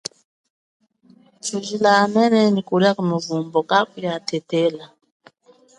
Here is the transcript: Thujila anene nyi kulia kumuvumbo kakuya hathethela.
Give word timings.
Thujila 1.45 1.89
anene 2.03 2.39
nyi 2.53 2.61
kulia 2.67 2.91
kumuvumbo 2.97 3.59
kakuya 3.69 4.09
hathethela. 4.15 4.85